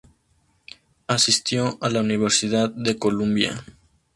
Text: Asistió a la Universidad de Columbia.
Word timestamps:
Asistió 1.05 1.77
a 1.79 1.91
la 1.91 1.99
Universidad 1.99 2.71
de 2.71 2.97
Columbia. 2.97 3.63